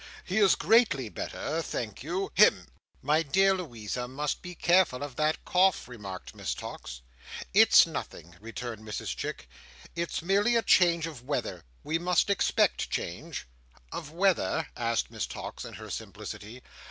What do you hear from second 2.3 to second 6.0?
Hem!" "My dear Louisa must be careful of that cough"